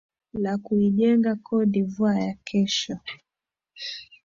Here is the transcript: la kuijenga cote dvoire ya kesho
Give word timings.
la 0.43 0.53
kuijenga 0.57 1.35
cote 1.35 1.81
dvoire 1.89 2.23
ya 2.25 2.33
kesho 2.43 2.97